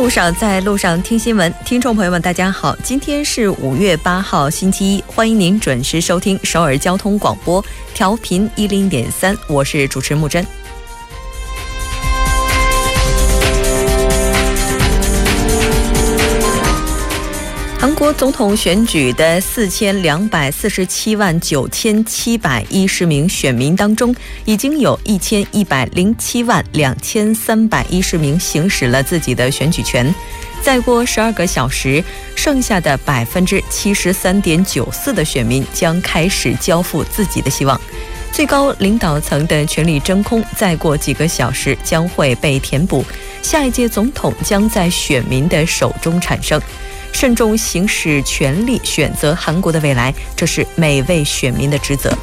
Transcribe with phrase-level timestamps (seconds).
[0.00, 1.54] 路上，在路上听新闻。
[1.62, 7.62] 听众朋友们，大家好，今天是五月八号，星期一，欢迎您准时收听首尔交通广播，
[7.92, 10.42] 调频一零点三，我是主持木真。
[17.80, 30.14] 韩国总统选举的四千两百四十七万九千七百一十名选民当中，已经有一千一百零七万两千三百一十名行使了自己的选举权。
[30.60, 32.04] 再过十二个小时，
[32.36, 37.80] 剩下的百分之七十三点九四的选民将开始交付自己的希望。
[38.30, 43.02] 最高领导层的权力真空，再过几个小时将会被填补。
[43.40, 46.60] 下一届总统将在选民的手中产生。
[47.12, 52.16] 慎重行使权力，选择韩国的未来，这是每位选民的职责。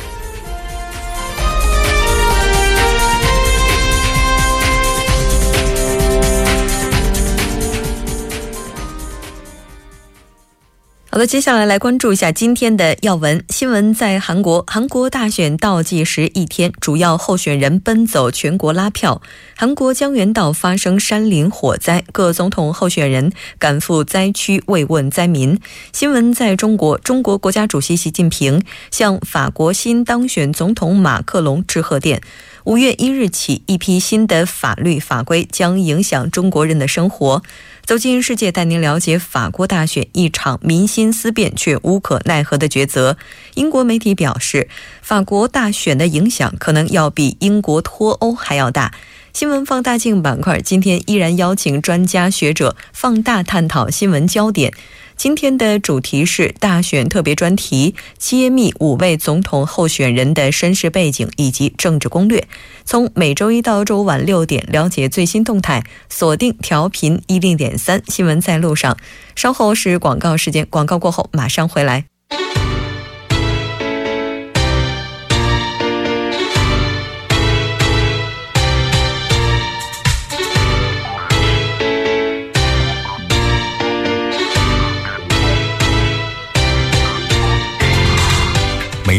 [11.18, 13.92] 好的，接下来来关注一下今天的要闻新闻。
[13.92, 19.20] 在韩国，韩国大选倒计时一天，主要候选人奔走全国拉票。
[19.56, 25.60] 韩国江原道发生山林火灾，各总统候选人赶赴灾区慰问灾民。
[25.92, 32.22] 新闻在中国，中国国家主席习近平向法国新当选总统马克龙致贺电。
[32.68, 37.42] 五月一日起，一批新的法律法规将影响中国人的生活。
[37.86, 43.16] 走进世界，带您了解法国大选一场民心思变却无可奈何的抉择。
[43.54, 44.68] 英国媒体表示，
[45.02, 48.94] 法国大选的影响可能要比英国脱欧还要大。
[49.32, 54.74] 新闻放大镜板块今天依然邀请专家学者放大探讨新闻焦点。
[55.18, 62.48] 今天的主题是大选特别专题，揭秘五位总统候选人的身世背景以及政治攻略。
[62.86, 68.96] 从每周一到周五晚六点，了解最新动态，锁定调频一零点三新闻在路上。
[69.36, 72.06] 稍后是广告时间，广告过后马上回来。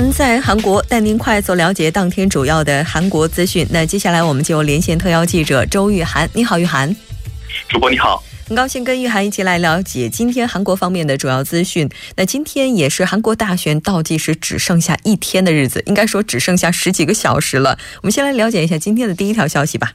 [0.00, 3.66] 闻在韩国，带您快速了解当天主要的韩国资讯。
[3.72, 6.30] 那接下来我们就连线特邀记者周玉涵。
[6.34, 6.94] 你好，玉涵。
[7.68, 11.90] 主播你好，很高兴跟玉涵一起来了解今天韩国方面的主要资讯。
[12.14, 17.76] 那今天也是韩国大选倒计时只剩下一天的日子，应该说只剩下十几个小时了。
[17.96, 19.94] 我们先来了解一下今天的第一条消息吧。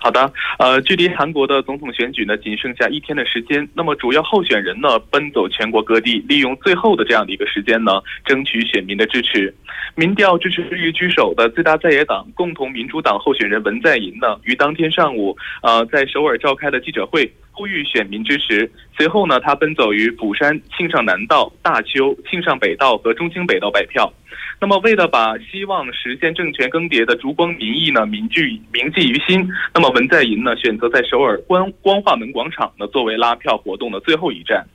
[0.00, 3.68] 好的，呃，距离韩国的总统选举呢，仅剩下一天的时间。
[3.74, 9.52] 那么，主要候选人呢，奔走全国各地，利用最后的这样的一个时间呢，争取选民的支持。
[9.96, 18.70] 民调支持率居首的最大在野党共同民主党候选人文在寅呢，于当天上午，呃，在首尔召开了记者会，呼吁选民支持。
[18.96, 24.12] 随后呢，他奔走于釜山庆尚南道、大邱庆尚北道和中清北道摆票。
[24.60, 34.66] 那么，为了把希望实现政权更迭的烛光民意呢铭记铭记于心，那么文在寅呢选择在首尔光光化门广场呢作为拉票活动的最后一站。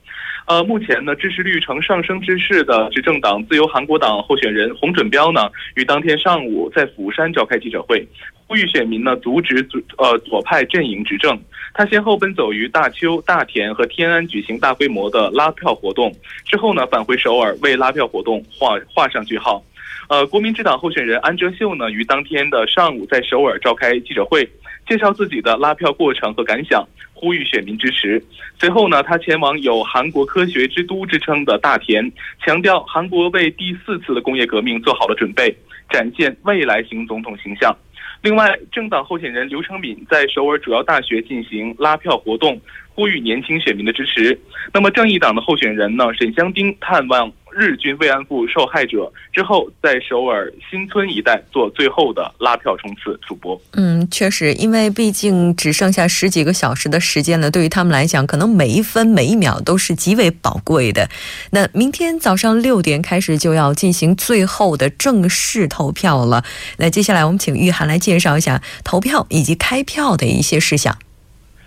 [0.45, 8.07] 呃，目前呢支持率呈上升之势的执政党自由韩国党候选人洪准标呢，于当天上午在釜山召开记者会，
[8.47, 11.37] 呼吁选民呢阻止左呃左派阵营执政。
[11.73, 16.13] 他先后奔走于大邱、大田和天安举行大规模的拉票活动，
[16.45, 19.61] 之后呢返回首尔为拉票活动画画上句号。
[20.09, 24.47] 呃，国民之党候选人安哲秀呢，于当天的上午在首尔召开记者会，
[24.87, 28.23] 介绍自己的拉票过程和感想，呼吁选民支持。
[28.59, 32.11] 随后呢，他前往有“韩国科学之都”之称的大田，
[32.45, 35.55] 强调韩国为第四次的工业革命做好了准备，
[35.89, 37.75] 展现未来型总统形象。
[38.21, 42.59] 另外，政党候选人刘成敏在首尔主要大学进行拉票活动，
[42.89, 44.37] 呼吁年轻选民的支持。
[44.73, 47.31] 那么，正义党的候选人呢，沈香丁探望。
[47.55, 53.19] 日军慰安妇受害者之后，在首尔新村一带做最后的拉票冲刺。
[53.27, 61.09] 主播，嗯，确实，因为毕竟只剩下十几个小时的时间了，对于他们来讲，可能每一分每一秒都是极为宝贵的。
[61.51, 66.43] 那明天早上六点开始就要进行最后的正式投票了。
[66.77, 70.97] 那接下来我们请玉涵来介绍一下投票以及开票的一些事项。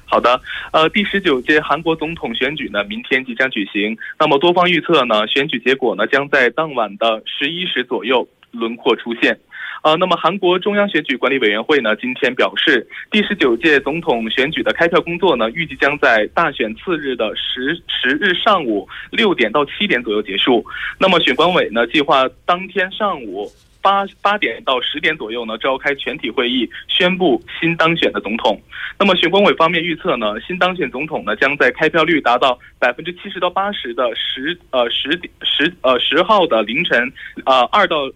[0.08, 0.41] 好的，
[0.73, 3.99] 呃，第十九届韩国总统选举呢，明天即将举行。
[4.19, 9.37] 那么多方预测呢，选举结果呢，将在当晚的十一时左右轮廓出现。
[9.82, 20.64] 呃，那么韩国中央选举管理委员会呢，今天表示，第十九届总统选举的开票工作呢，预计将在大选次日的十十日上午六点到七点左右结束。
[21.00, 23.50] 那么选管委呢，计划当天上午。
[23.87, 28.61] 八八点到十点左右呢，召开全体会议，宣布新当选的总统。
[28.99, 37.12] 那么选管委方面预测呢，新当选总统呢将在开票率达到百分之七十到八十的十呃十点十呃十号的凌晨
[37.44, 38.11] 啊二到。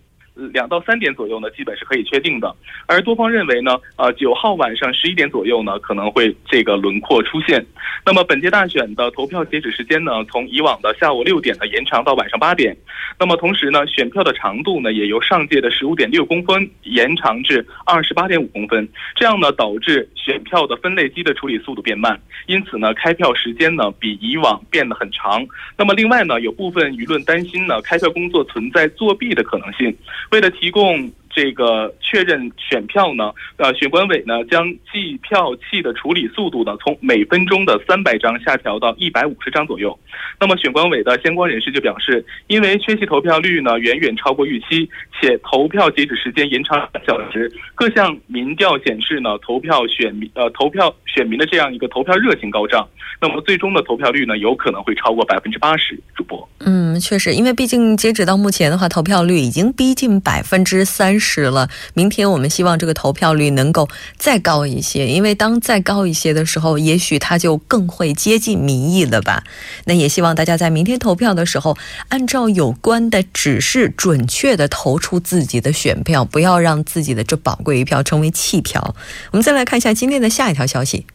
[0.53, 2.55] 两到三点左右呢，基本是可以确定的。
[2.87, 7.65] 而多方认为呢，呃，九号晚上十一点左右呢，可能会这个轮廓出现。
[8.05, 12.77] 那么本届大选的投票截止时间呢，从以往的下午六点呢延长到晚上八点。
[13.19, 18.89] 那么同时呢，选票的长度呢，也由上届的十五点六公分延长至二十八点五公分。
[19.15, 25.47] 这样呢，导致选票的分类机的处理速度变慢，因此呢，开票时间呢比以往变得很长。
[25.77, 29.95] 那么另外呢，有部分舆论担心呢，开票工作存在作弊的可能性。
[30.31, 31.13] 为了提供。
[31.33, 39.97] 这个确认选票呢，呃，选管委呢将计票器的处理速度呢从每分钟的三百张下调到一百五十张左右。
[40.41, 44.89] 那么选管委的相关人士就表示，因为缺席投票率呢远远超过预期，
[45.21, 52.89] 且投票截止时间延长两小时，各项民调显示呢投票选民呃投票选民的这样一个投票热情高涨，
[53.21, 55.97] 那么最终的投票率呢有可能会超过百分之八十。
[56.17, 61.20] 主播，嗯，确实，因为毕竟截止到目前的话，投票率已经逼近百分之三。
[61.21, 69.45] 始了，明天我们希望这个投票率能够再高一些，因为当再高一些的时候，也许它就更会接近民意了吧。
[69.85, 71.77] 那也希望大家在明天投票的时候，
[72.09, 78.97] 按照有关的指示，准确的投出自己的选票，不要让自己的这宝贵一票成为弃票。
[79.31, 81.07] 我们再来看一下今天的下一条消息。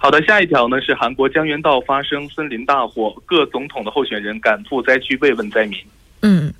[0.00, 5.78] 好的，下一条呢是韩国江原道发生森林大火，各总统的候选人赶赴灾区慰问灾民。
[6.22, 6.52] 嗯，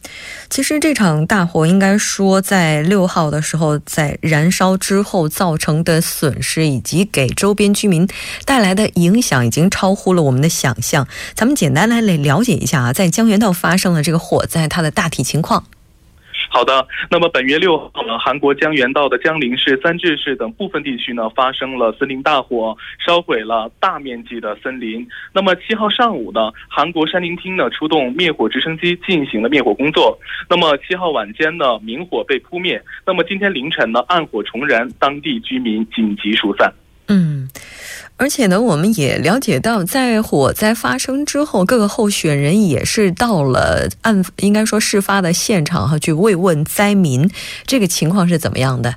[0.48, 8.06] 其实这场大火应该说在六号的时候，在燃烧之后造成的损失以及给周边居民
[8.44, 11.08] 带来的影响，已经超乎了我们的想象。
[11.34, 15.64] 咱们简单来来了解一下啊，在江原道发生了这个火灾，它的大体情况。
[16.56, 25.06] 好的，那么本月六号呢，韩国江原道的江陵市、三治市等部分地区呢发生了森林大火，烧毁了大面积的森林。
[25.34, 30.18] 那么七号上午呢，韩国山林厅呢出动灭火直升机进行了灭火工作。
[30.48, 32.82] 那么七号晚间呢，明火被扑灭。
[33.04, 36.72] 那么今天凌晨呢，暗火重燃，当地居民紧急疏散。
[37.08, 37.46] 嗯。
[38.18, 47.30] 而且呢，我们也了解到，在火灾发生之后，各个候选人也是到了案，应该说事发的现场哈，去慰问灾民。
[47.66, 48.94] 这个情况是怎么样的？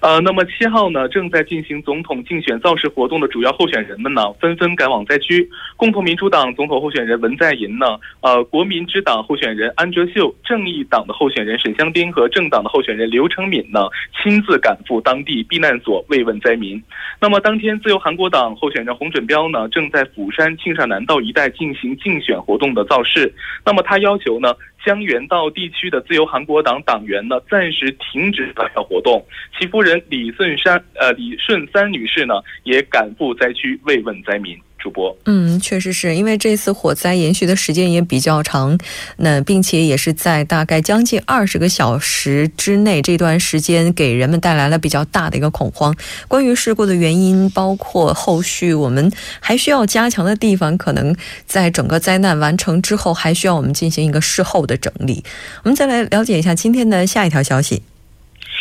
[0.00, 5.46] 呃，那么七号呢，正在进行总统竞选造势活动的主要候选人们呢，纷纷赶往灾区。
[5.76, 7.86] 共同民主党总统候选人文在寅呢，
[8.22, 13.80] 呃，国民之党候选人安哲秀，正义党的候选人沈香丁和政党的候选人刘成敏呢，
[14.22, 16.82] 亲自赶赴当地避难所慰问灾民。
[17.20, 23.30] 那么当天，自由韩国党候选人洪准标呢，正在釜山庆尚南道一带进行竞选活动的造势。
[23.66, 24.54] 那么他要求呢？
[24.84, 29.24] 江原道地区的自由韩国党党员呢，暂时停止投票活动。
[29.58, 32.34] 其夫人李顺山，呃，李顺三女士呢，
[32.64, 34.58] 也赶赴灾区慰问灾民。
[34.80, 38.78] 主播，嗯，确实是因为这次火灾延续的时间也比较长，
[39.18, 45.94] 那并且也是在大概将近二十个小时之内，这段时间给人们带来了比较大的一个恐慌。
[46.26, 55.22] 关于事故的原因，包括后续我们还需要加强的地方，可能在整个灾难完成之后，还需要我们进行一个事后的整理。
[55.62, 57.82] 我们再来了解一下今天的下一条消息。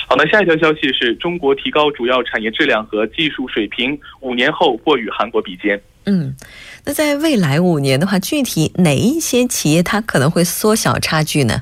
[0.08, 5.80] 好的，下一条消息是中国提高主要产业质量和技术水平，五年后或与韩国比肩。
[6.06, 6.34] 嗯，
[6.86, 11.62] 那在未来五年的话，具体哪一些企业它可能会缩小差距呢？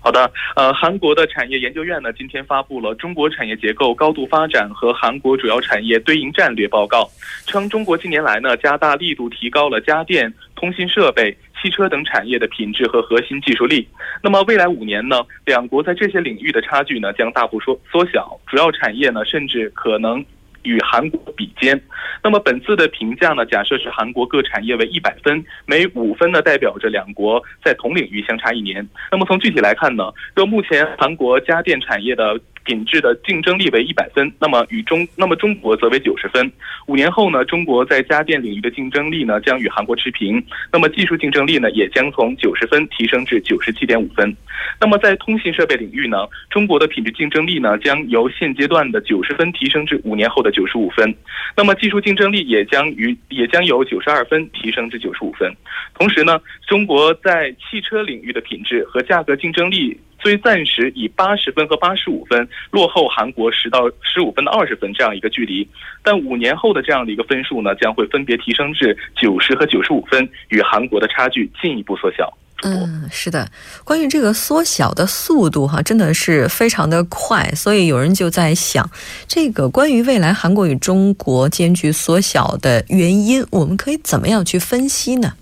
[0.00, 7.04] 好的，呃，韩国的产业研究院呢，今天发布了《中国产业结构高度发展和韩国主要产业对应战略报告》，
[7.50, 13.88] 称中国近年来呢，加大力度提高了家电、通信设备、汽车等产业的品质和核心技术力。
[14.22, 20.22] 那么未来五年呢，两国在这些领域的差距呢，将大幅缩缩小，主要产业呢，甚至可能。
[20.64, 21.80] 与韩国比肩，
[22.22, 23.46] 那么本次的评价呢？
[23.46, 28.86] 假设是韩国各产业为一百分，每五分呢代表着两国在同领域相差一年。
[29.12, 36.50] 那么从具体来看呢，就目前韩国家电产业的品质的竞争力为一百分，那么与中那么中国则为九十分。
[36.86, 40.42] 五年后呢，中国在家电领域的竞争力呢将与韩国持平，
[40.72, 44.34] 那么技术竞争力呢也将从九十分提升至九十七点五分。
[44.80, 51.14] 那么在通信设备领域呢，中国的品质竞争力呢将由现阶段的九十分提升至五年后的九十五分，
[51.56, 55.54] 那么技术竞争力也将于也将由九十二分提升至九十五分。
[55.94, 65.68] 同时呢，中国在汽车领域的品质和价格竞争力所以暂时以八十分和八十五分落后韩国十到十五分的二十分这样一个距离，
[66.02, 72.32] 但五年后的这样的一个分数呢，将会分别提升至九十和九十五分，与韩国的差距进一步缩小。
[72.62, 73.46] 嗯，是的，
[73.84, 78.88] 关于这个缩小的速度哈，真的是非常的快，所以有人就在想，
[79.28, 85.34] 这个关于未来韩国与中国间距缩小的原因，我们可以怎么样去分析呢？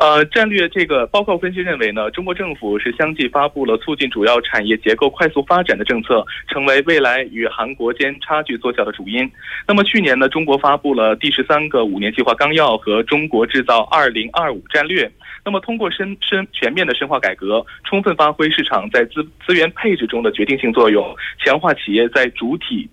[0.00, 9.28] 呃，战略这个报告分析认为呢，中国政府是相继发布了促进主要产业结构快速发展的政策，成为未来与韩国间差距缩小的主因。
[9.66, 15.10] 那么去年呢，中国发布了第十三个五年计划纲要和中国制造二零二五战略。
[15.44, 21.12] 那么通过深深全面的深化改革，充分发挥市场在资资源配置中的决定性作用，
[21.44, 22.88] 强化企业在主体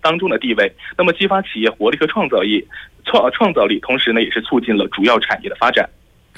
[0.00, 2.66] 当中的地位，那么激发企业活力和创造力，
[3.04, 5.86] 创创造力，同时呢，也是促进了主要产业的发展。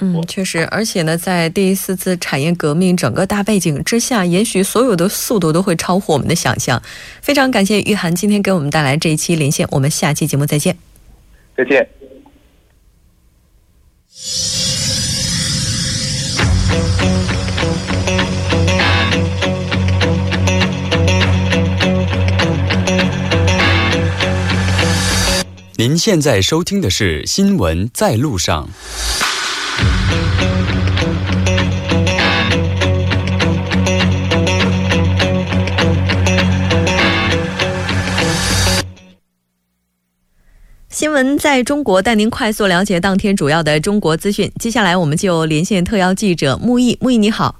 [0.01, 6.81] 嗯，确实，而且呢，在第四次产业革命整个大背景之下，也许所有的速度都会超乎我们的想象。
[7.21, 10.77] 非常感谢玉涵今天给我们带来这一期连线，我们下期节目再见。
[11.57, 11.87] 再见。
[25.75, 28.67] 您现在收听的是《新闻在路上》。
[40.99, 44.51] 新闻在中国带您快速了解当天主要的中国资讯。
[44.59, 46.97] 接下来，我们就连线特邀记者木易。
[46.99, 47.55] 木易，你好。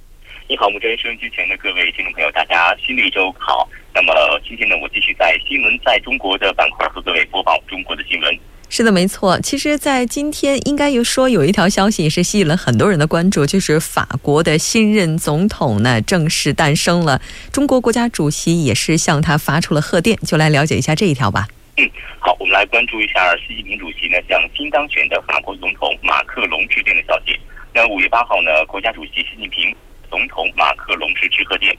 [0.49, 0.91] 你好，木真。
[0.97, 3.65] 收音机前的各位听众朋友，大家新的一周好。
[3.95, 4.11] 那么
[4.45, 8.37] 今天呢，我继续在《新闻在中国》的板块和各位播报中国的新闻。
[8.67, 9.39] 是的，没错。
[9.39, 17.21] 其实，在今天应该有说有一条消息是吸引了很多人的关注，就是法国的新任总统呢正式诞生了。
[17.53, 21.47] 中国国家主席也是向他发出了贺电，就来了解一下这一条吧。
[21.79, 27.39] 嗯，好，我们来关注一下习近平主席呢向新当选的法国总统马克龙致电的消息。
[27.73, 29.73] 那五月八号呢，国家主席习近平
[30.09, 31.73] 总统马克龙是致贺电。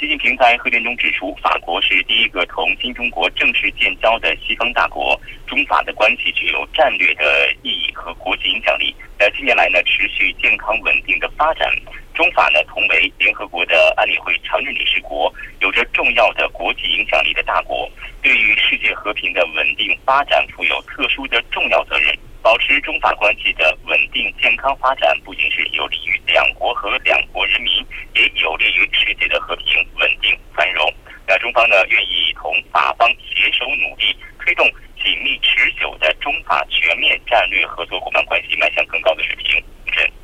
[0.00, 8.96] 习近平在贺电中指出，法国是第一个同新中国正式建交的西方大国，中法的关系具有战略的意义和国际影响力。
[9.18, 11.70] 呃，近年来呢，持续健康稳定的发展，
[12.14, 15.30] 中法呢同为联合国的安理会常任理事国，
[15.60, 17.86] 有着重要的国际影响力的大国，
[18.22, 22.08] 对于世界和平的稳定发展负有特殊的重要责任。
[22.42, 27.72] 保持中法关系的稳定健康发展，不仅是有利于两国和两国人民，
[28.14, 30.92] 也有利于世界的和平、稳定、繁荣。
[31.26, 34.66] 那中方呢，愿意同法方携手努力，推动
[35.02, 39.62] 紧密持久的中法全面战略合作伙伴关系迈向更高的水平。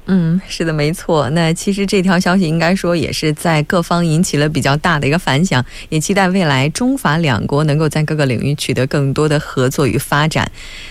[0.09, 1.29] 嗯，是的，没错。
[1.31, 10.49] 那其实这条消息应该说也是在各方引起了比较大的一个反响，也期待未来中法两国能够在各个领域取得更多的合作与发展。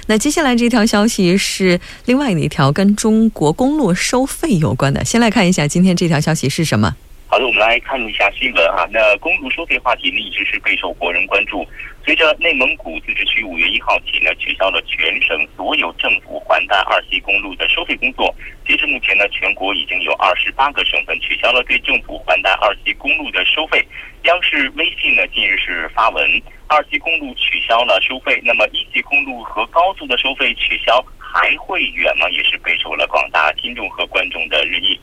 [0.08, 6.94] 那接下来这条消息是另外的一条跟中国公路收费有关的，先来看一下今天这条消息是什么。
[7.28, 8.86] 好的，我们来看一下新闻啊。
[8.92, 11.66] 那公路收费话题呢，一直是备受国人关注。
[12.06, 18.32] 随着内蒙古自治区五月一号起呢，取消了全省所有政府环带二级公路的收费工作。
[18.64, 23.84] 截至目前呢，全国已经有二十八个省份取消了对政府环带二级公路的收费。
[24.26, 26.24] 央视微信呢近日是发文，
[26.68, 32.30] 二级公路取消了收费，那么一级公路和高速的收费取消还会远吗？
[32.30, 35.00] 也是备受了广大听众和观众的热议。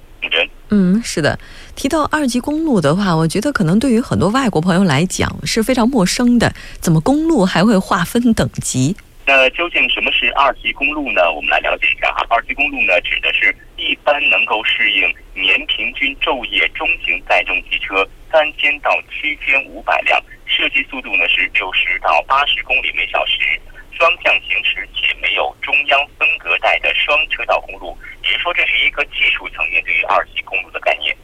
[0.70, 1.38] 嗯，是的。
[1.76, 6.52] 提到二级公路的话，我觉得可能对于很多外国朋友来讲是非常陌生的。
[6.80, 8.96] 怎么公路还会划分等级？
[9.24, 11.30] 那究竟什么是二级公路呢？
[11.30, 12.24] 我们来了解一下哈。
[12.28, 15.02] 二级公路呢，指的是一般能够适应
[15.34, 18.02] 年平均昼夜中型载重汽车
[18.32, 23.60] 三千到七千五百辆，设计速度呢是六十到八十公里每小时，
[23.98, 27.96] 双向行驶且没有中央分隔带的双车道公路。
[28.22, 31.16] 也就是说，这是一个技术层面对于二级公路的概念。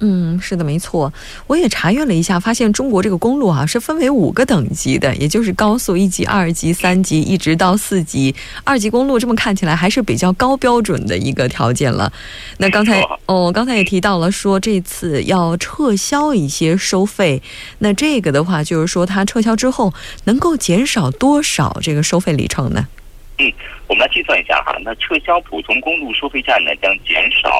[0.00, 1.12] 嗯，是的，没错。
[1.48, 8.32] 我也查阅了一下，发现中国这个公路啊是分为五个等级的，也就是高速一级、二级、三级，一直到四级。
[8.62, 12.12] 二级公路这么看起来还是比较高标准的一个条件了。
[12.58, 17.42] 那刚才哦，刚才也提到了说这次要撤销一些收费，
[17.80, 19.92] 那这个的话就是说它撤销之后
[20.24, 22.86] 能够减少多少这个收费里程呢？
[23.38, 23.52] 嗯，
[23.88, 27.50] 我们来计算一下哈，那撤销普通公路收费站呢将减少。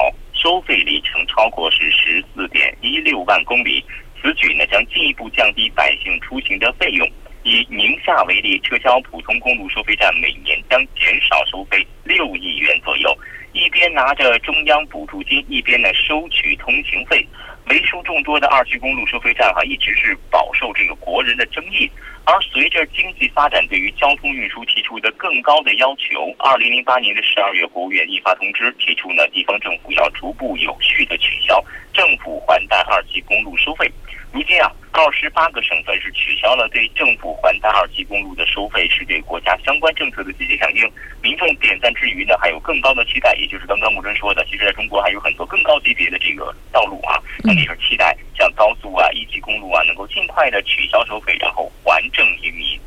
[0.41, 0.98] 收费里程
[1.39, 3.81] 包括是十四点一六万公里，
[4.21, 7.09] 此举呢将进一步降低百姓出行的费用。
[7.43, 13.17] 以宁夏为例，撤销普通公路收费站，每年将减少收费六亿元左右。
[13.53, 17.25] 一边拿着中央补助金，一边呢收取通行费。
[17.69, 21.89] 为数众多的二级公路收费站哈，一直是饱受这个国人的争议。
[22.25, 33.91] 而随着经济发展，对于交通运输提出的更高的要求，二零零八年的十二月，国务院印发通知，提出呢，地方政府要逐步有序的取消政府还贷二级公路收费。
[34.31, 40.87] 如今啊，告十八个省份是取消了对政府还贷二级公路的收费，是对国家相关政策的积极响应。
[41.21, 52.79] 民众点赞之余呢，还有更高的期待，也就是刚刚木真说的，其实在中国还有很多更高级别的这个道路啊，那也是期待像高速啊、一级公路啊，能够尽快的取消收费，然后还政于民。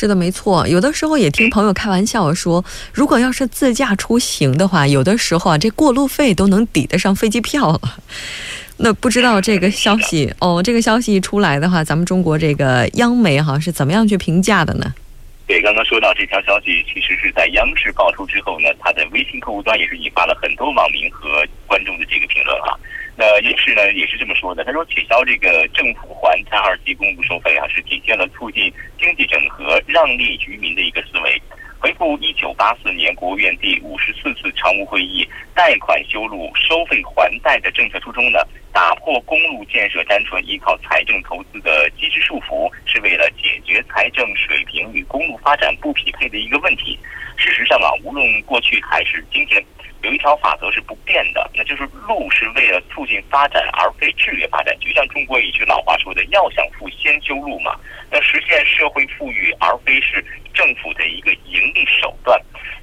[0.00, 0.66] 是的，没错。
[0.66, 7.80] 有的时候也听朋友开玩笑说，如果要是自驾出行的话，有的时候啊，这过路费都能抵得上飞机票了。
[8.80, 14.90] 那不知道这个消息哦，这个消息一出来的话，咱们中国这个央媒哈是怎么样去评价的呢？
[15.46, 22.72] 对，刚刚说到这条消息，其实是在央视爆出之后呢，它的微信客户端也是引发了很多网民和观众的这个评论哈。
[23.16, 31.40] 那央视呢也是这么说的，他说取消这个政府还贷二级公路收费啊，是体现了促进经济整合、让利于民的一个思维。
[31.78, 38.38] 回顾一九八四年国务院第五十四次常务会议贷款修路收费还贷的政策初衷呢，
[38.70, 46.98] 打破公路建设单纯依靠财政投资的机制束缚，是为了解决财政水平与公路发展不匹配的一个问题。
[47.38, 49.64] 事实上啊，无论过去还是今天，
[50.02, 54.76] 有一条法则是不变的，那就是路是为了促进发展而非制约发展。
[54.80, 57.78] 就像中国一句老话说的：“要想富，先修路嘛。”
[58.10, 60.24] 那实现社会富裕，而非是。
[60.52, 62.38] 政府的一个盈利手段，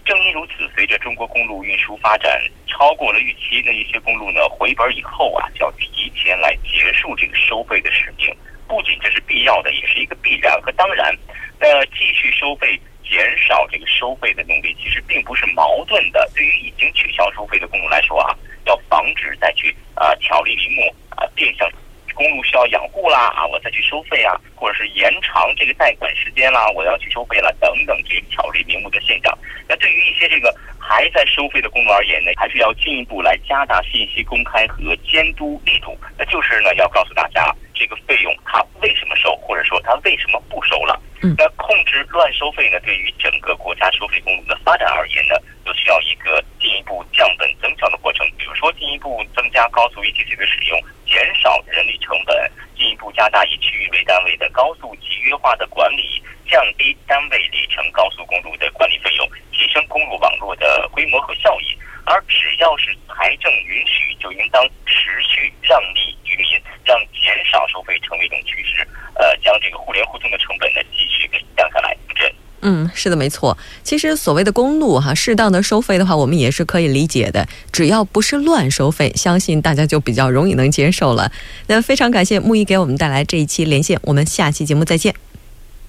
[0.05, 8.33] 正因如此，随着中国公路运输发展超过了预期，那一些公路呢回本以后啊，就要提前来结束这个收费的使命。
[8.69, 11.13] 不仅这是必要的，也是一个必然和当然。
[11.59, 16.29] 那继续收费、减少这个收费的努力，其实并不是矛盾的。
[16.35, 21.69] 对于已经取消收费的公路来说啊，要防止再去啊巧立名目啊变相。
[22.17, 29.37] 公路需要养护啦啊，我再去收费啊，或者是延长这个贷款时间啦，我要去收费了等等这些巧立名目的现象。
[29.69, 35.95] 那对于一些这个还在收费的公路而言呢，还是要进一步来加大信息公开和监督力度。
[36.17, 40.99] 那就是呢，要告诉大家这个费用它为什么收，或者说它为什么不收了。
[41.21, 48.25] 嗯那控制乱收费呢，对于整个国家收费公路的发展而言呢，就需要一个进一步降本增效的过程。
[48.37, 50.79] 比如说，进一步增加高速一体机的使用。
[51.17, 61.75] 减少人力成本，进一步加大以区域为单位的高速集约化的管理，降低单位里程高速公路的管理费用，提升公路网络的规模和效益。
[62.05, 68.87] 而只要是财政允许，就应当持续让利于民，让减少收费成为一种趋势。
[69.15, 71.97] 呃，将这个互联互通的成本呢，继续给降下来。
[72.13, 72.31] 这。
[72.69, 73.57] 嗯，是的，没错。
[73.81, 77.47] 其实所谓的公路哈，适当的收费的话，我们也是可以理解的。
[77.71, 81.31] 只要不是乱收费，相信大家就比较容易能接受了。
[81.67, 85.15] 那非常感谢木易给我们带来这一期连线，我们下期节目再见。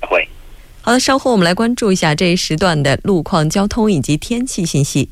[0.03, 0.29] 会。
[0.83, 5.11] 好的，稍后我们来关注一下这一时段的路况、交通以及天气信息。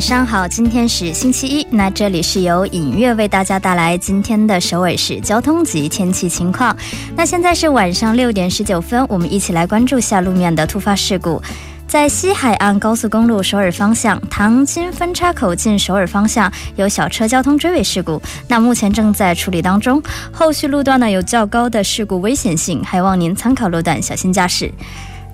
[0.00, 6.74] 晚上好，今天是星期一，那这里是由影月为大家带来今天的首尔市交通及天气情况。
[7.14, 11.42] 那现在是晚上六点十九分，我们一起来关注下路面的突发事故。
[11.86, 24.72] 在西海岸高速公路首尔方向唐津分叉口进首尔方向有小车交通追尾事故，那目前正在处理当中，后续路段呢有较高的事故危险性，还望您参考路段小心驾驶。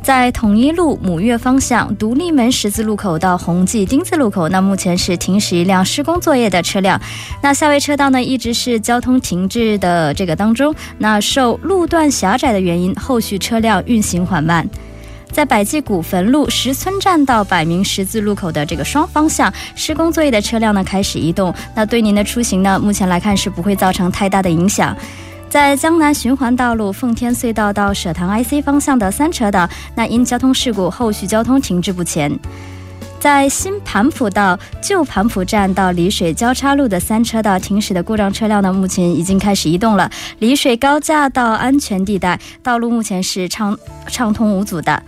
[0.03, 7.01] 在统一路母岳方向独立门十字路口到宏记丁字路口，那目前是停驶一辆施工作业的车辆，
[7.43, 14.69] 那下位车道呢一直是交通停滞的这个当中，那受路段狭窄的原因，后续车辆运行缓慢。
[15.33, 24.97] 在百济古坟路石村站到百名十字路口的这个双方向施工作业的车辆呢开始移动，那对您的出行呢，目前来看是不会造成太大的影响。
[25.57, 32.39] 在江南循环道路奉天隧道到舍塘 IC 方向的三车道，那因交通事故，后续交通停滞不前。
[33.19, 40.11] 在新盘浦到旧盘浦站到丽水交叉路的三车道停驶的故障车辆呢，目前已经开始移动了。
[40.41, 45.03] 丽水高架到安全地带道路目前是畅畅通无阻的。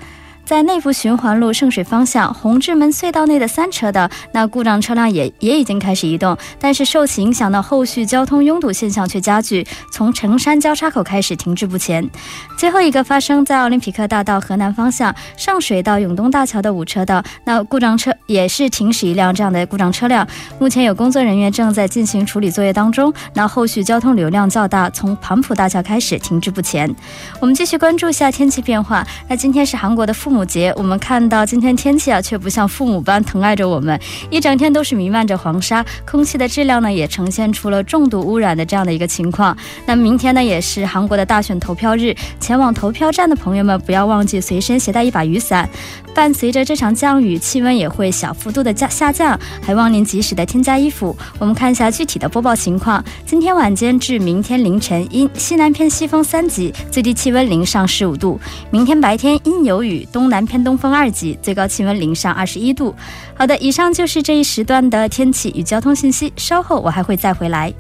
[0.49, 12.09] 在内部循环路圣水方向红志门隧道内的三车道，那故障车辆也也已经开始移动，但是受其影响呢，后续交通拥堵现象却加剧，从城山交叉口开始停滞不前。
[12.57, 20.27] 最后一个发生在奥林匹克大道河南方向上水到永东大桥的五车道，那故障车也是停驶一辆这样的故障车辆，
[20.59, 26.91] 目前有工作人员正在进行处理作业当中，那后续交通流量较大，从盘浦大桥开始停滞不前。
[27.39, 30.38] 我们继续关注一下天气变化，那今天是韩国的父母。
[30.39, 33.99] 母节，我们看到今天天气啊，却不像父母般疼爱着我们，
[34.31, 39.57] 一整天都是弥漫着黄沙，空气的质量呢也呈现出了重度污染的这样的一个情况。
[39.85, 45.69] 那明天呢也是韩国的大选投票日，前往投票站的朋友们不要忘记随身携带一把雨伞。
[46.15, 51.17] 伴随着这场降雨，气温也会小幅度的降下降，还望您及时的添加衣服。
[51.41, 58.39] 我们看一下具体的播报情况：今天晚间至明天凌晨阴，西南偏西风三级，最低气温零上十五度；
[58.71, 60.28] 明天白天阴有雨，东。
[60.29, 62.95] 南偏东风二级，最高气温零上二十一度。
[63.35, 66.33] 好的，以上就是这一时段的天气与交通信息。
[66.37, 67.73] 稍后我还会再回来。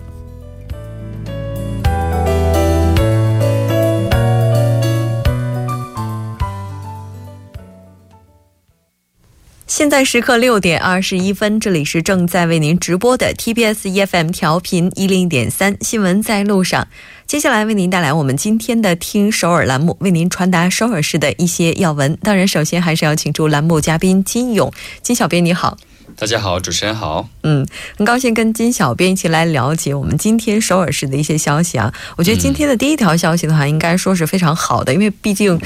[9.78, 16.88] 现在时刻六点二十一分，这里是正在为您直播的 TBS EFM 调频一零点三新闻在路上。
[17.28, 22.18] 接下来为您带来我们今天的“听首尔”栏目，为您传达首尔市的一些要闻。
[22.20, 25.76] 当然，首先还是要请出栏目嘉宾金勇，金小编你好。
[26.16, 27.28] 大家好，主持人好。
[27.44, 27.64] 嗯，
[27.96, 31.94] 很高兴跟金小编一起来了解我们今天首尔市的一些消息啊。
[32.16, 35.56] 我觉得今天的第一条消息的话，应该说是非常好的，因为毕竟。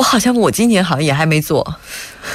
[0.00, 1.60] 我好像我今年好像也还没做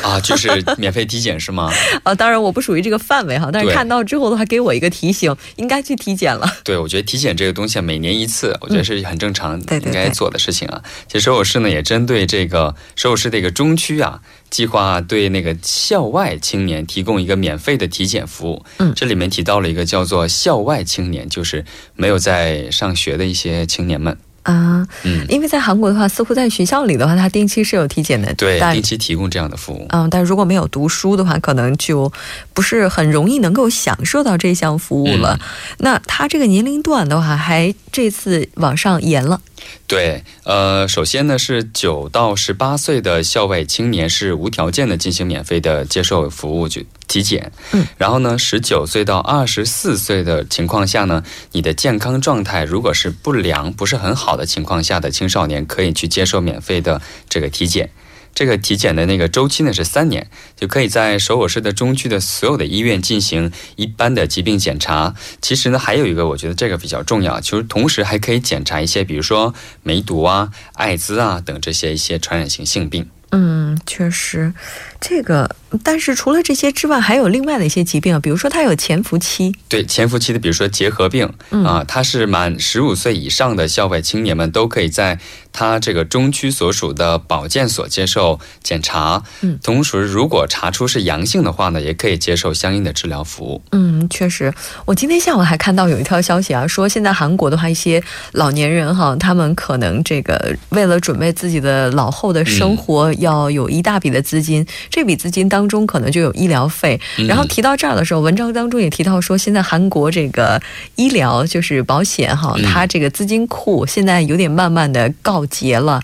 [0.03, 1.71] 啊，就是免费体检是吗？
[2.03, 6.47] 啊，当然我不属于这个范围哈，但是看到之后的话，给我一个提醒，应该去体检了。
[6.63, 10.83] 对，我觉得体检这个东西每年一次，我觉得是很正常应该做的事情啊。
[11.07, 18.63] 其实首尔市呢也针对这个首尔市的一个中区啊，计划对那个校外青年提供一个免费的体检服务。
[18.77, 24.15] 嗯，这里面提到了一个叫做校外青年，就是没有在上学的一些青年们。
[24.45, 29.87] 啊，嗯，因为在韩国的话，似乎在学校里的话，他定期是有体检的，对，定期提供这样的服务。
[29.89, 32.11] 嗯，但如果没有读书的话，可能就
[32.53, 35.39] 不是很容易能够享受到这项服务了。
[35.79, 39.41] 那他这个年龄段的话，还这次往上延了。
[39.87, 47.51] 对，呃，首先呢是九到十八岁的校外青年是无条件的进行免费的接受服务，就体检。
[47.71, 57.91] 嗯，然后呢，十九岁到二十四岁的情况下呢，你的健康状态如果是不良、不是很好的情况下的青少年，可以去接受免费的这个体检。
[58.35, 65.15] 这个体检的那个周期呢是三年，就可以在首尔市的中区的所有的医院进行一般的疾病检查。
[65.41, 73.09] 其实呢，还有一个我觉得这个比较重要，就是同时还可以检查一些，比如说梅毒啊、艾滋啊等这些一些传染性性病。
[73.31, 74.53] 嗯，确实，
[74.99, 79.55] 这个，但是除了这些之外，还有另外的一些疾病，比如说它有潜伏期。
[79.69, 85.19] 对，潜伏期的，比如说结核病啊，它是满十五岁以上的校外青年们都可以在。
[85.57, 93.61] 他这个中区所属的保健所接受检查，嗯，同时如果查出是阳性的话呢，也可以接受相应的治疗服务。
[93.71, 94.53] 嗯，确实，
[94.83, 98.03] 我今天下午还看到有一条消息啊，说现在韩国的话，一些
[98.33, 106.99] 老年人哈，他们可能这个为了准备自己的老后的生活，要有一大笔的资金，这笔资金当中可能就有医疗费。
[107.27, 110.61] 然后提到这儿的时候，文章当中也提到说，现在韩国这个
[110.95, 115.43] 医疗就是保险哈，它这个资金库现在有点慢慢的告。
[115.45, 116.01] 结了，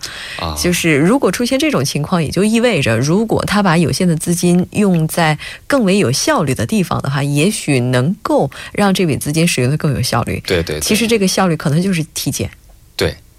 [0.57, 10.41] 就是如果出现这种情况，也就意味着，如果他把有限的资金用在更为有效率的地方的话，也许能够让这笔资金使用的更有效率。
[10.45, 12.49] 对对，其实这个效率可能就是体检。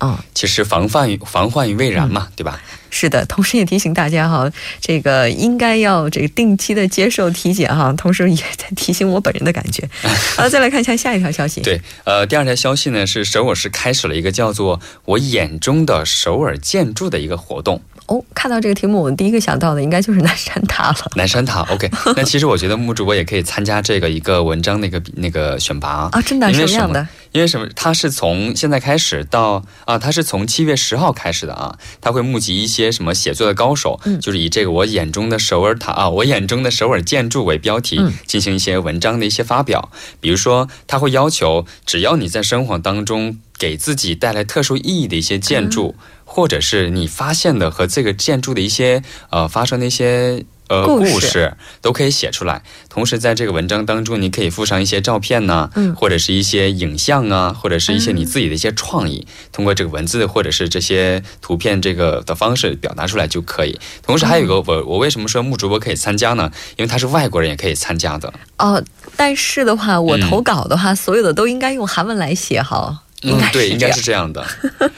[0.03, 0.09] 对。
[0.09, 2.61] 嗯，其实防范于防患于未然嘛，对吧？
[2.91, 9.89] 是的，同时也提醒大家哈，这个应该要这个定期的接受体检哈，同时也在提醒我本人的感觉。
[10.37, 11.63] 好，再来看一下下一条消息。
[11.63, 17.81] 对，呃，第二条消息呢是首尔市开始了一个叫做“我眼中的首尔建筑”的一个活动。
[18.07, 20.97] 哦，看到这个题目，我第一个想到的应该就是南山塔了。
[21.17, 21.89] 南山塔，OK。
[22.17, 27.07] 那其实我觉得木主播也可以参加这个一个文章那个那个选拔啊，真的什么样的？
[27.33, 27.67] 因为什么？
[27.75, 39.91] 他是从现在开始到啊，他是从七月十号开始的啊，他会募集一些什么写作的高手，就是以这个我眼中的首尔塔啊，我眼中的首尔建筑为标题进行一些文章的一些发表。
[40.21, 50.45] 比如说，他会要求，只要你在生活当中给自己带来特殊意义的一些建筑，或者是你发现的和这个建筑的一些呃发生的一些。
[50.73, 52.63] 呃，故事都可以写出来。
[52.89, 63.79] 同时，在这个文章当中，你可以附上一些照片呢，嗯，或者是一些影像啊，或者是一些你自己的一些创意，通过这个文字或者是这些图片这个的方式表达出来就可以。
[64.03, 66.51] 同时，还有一个我我为什么说木主播可以参加呢？
[66.77, 68.33] 因为他是外国人也可以参加的。
[68.57, 68.83] 哦，
[69.15, 73.03] 但是的话，我投稿的话，所有的都应该用韩文来写哈。
[73.23, 74.45] 嗯，对，应该是这样的。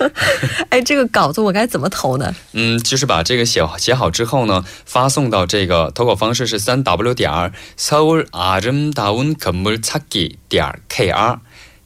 [0.71, 2.35] 哎，这个稿子我该怎么投呢？
[2.53, 11.39] 嗯，就是把这个写写好之后呢，发送到这个投稿方式是三 w 点儿 seoul arimdaun konmul chagi 点 kr，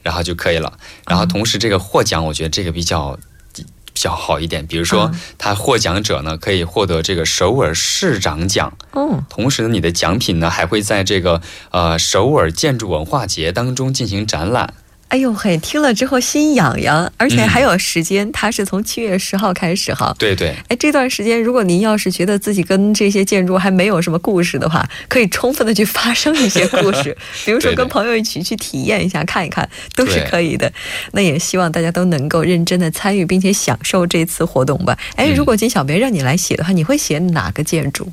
[0.03, 0.75] 然后就可以了。
[1.07, 3.19] 然后同时这个获奖，我觉得这个比较
[3.53, 4.65] 比较好一点。
[4.65, 8.73] 比如说，他获奖者呢可以获得这个首尔市长奖。
[8.93, 9.25] 哦。
[9.29, 14.75] 同时呢，你的奖品呢还会在这个呃首尔建筑文化节当中进行展览。
[15.09, 20.15] 哎呦嘿，听了之后心痒痒，而且还有时间，它是从七月十号开始哈。
[20.19, 20.55] 对对。
[20.69, 27.17] 哎，这段时间如果您要是觉得自己跟这些建筑还没有什么故事的话，可以充分的去发生一些故事，
[27.47, 29.67] 比如说跟朋友一起去体验一下，看一看
[29.97, 30.71] 都是可以的。
[31.13, 34.99] 那也希望大家都能够认真的参与，并且享受这次活动吧。
[35.17, 38.13] 哎，如果金小编让你来写的话，你会写哪个建筑？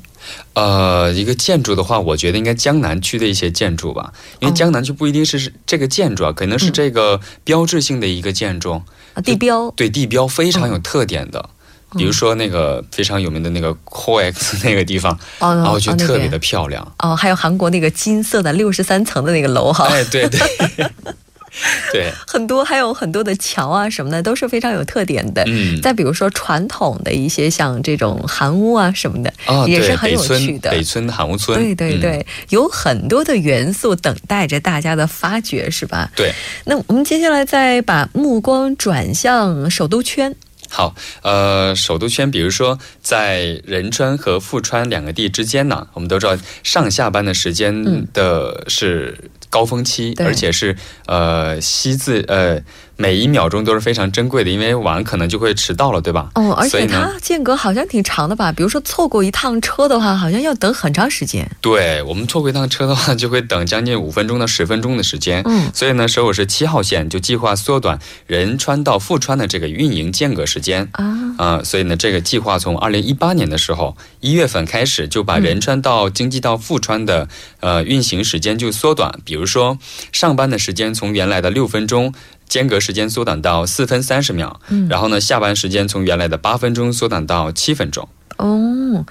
[0.54, 8.82] 呃，一个建筑的话，我觉得应该江南区的一些建筑吧，因为江南区不一定是这个建筑啊，可能是这个标志性的一个建筑
[9.14, 9.70] 啊，地标。
[9.76, 11.50] 对地标非常有特点的，
[11.96, 20.40] 比如说那个非常有名的那个 COEX 那个地方，然后就特别的漂亮哦，还有韩国那个金色的六十三层的那个楼哈，哎，对对。
[21.92, 25.42] 对，很多还有很多的桥啊什么的都是非常有特点的。
[25.46, 29.32] 嗯，再比如说传统的一些像这种韩屋啊什么的，
[29.66, 30.70] 也是很有趣的。
[30.70, 36.10] 北村韩屋村，对对对，有很多的元素等待着大家的发掘，是吧？
[36.14, 36.32] 对。
[36.64, 40.34] 那我们接下来再把目光转向首都圈。
[40.68, 49.16] 好，呃，首都圈，比如说在仁川和富川两个地之间呢，我们都知道上下班的时间的是。
[49.48, 50.76] 高峰期，而且是
[51.06, 52.60] 呃，西自呃。
[52.96, 56.30] 每一秒钟都是非常珍贵的，因为晚可能就会迟到了，对吧？
[56.34, 58.50] 哦，而且它间隔好像挺长的吧？
[58.50, 61.46] 比如说错过一趟车的话，好像要等很长时间。
[61.60, 65.42] 对我们错过一趟车的话，就会等将近五分钟到十分钟的时间。
[65.44, 77.28] 嗯，所以呢，首尔市七号线就计划缩短仁川到富川的这个运营间隔时间啊啊，所以呢，这个计划从二零一八年的时候一月份开始就把仁川到经济到富川的
[77.60, 79.78] 呃运行时间就缩短，比如说
[80.12, 82.14] 上班的时间从原来的六分钟。
[82.56, 88.08] 间隔时间缩短到四分三十秒，然后呢，下班时间从原来的八分钟缩短到七分钟。
[88.36, 89.04] 哦，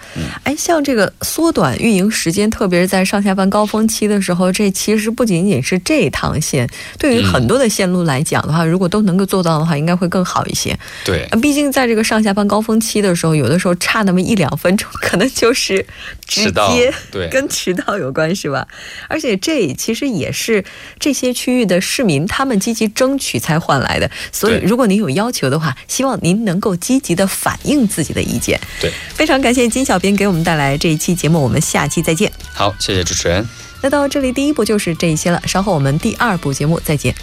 [0.44, 10.78] 哎，像这个缩短运营时间，特别是在上下班高峰期的时候，这其实不仅仅是这一趟线，对于很多的线路来讲的话，如果都能够做到的话，应该会更好一些。
[11.04, 15.86] 对，毕竟在这个上下班高峰期的时候，有的时候差那么一两分钟，可能就是
[16.26, 18.68] 直接对跟迟到有关，是吧？
[19.10, 20.64] 而且这其实也是
[21.00, 24.10] 这些区域的市民他们积极争取才换来的。
[24.32, 28.60] 所以，如果您有要求的话，希望您能够积极的反映自己的意见。
[28.80, 28.92] 对。
[29.16, 32.32] 非常感谢金小编给我们带来这一期节目，我们下期再见。
[32.54, 33.46] 好，谢谢主持人。
[33.82, 37.16] 那到这里，第一部就是这一些了，稍后我们第二部节目再见。